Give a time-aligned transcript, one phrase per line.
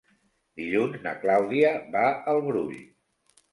[0.61, 2.03] Dilluns na Clàudia va
[2.35, 2.83] al Brull.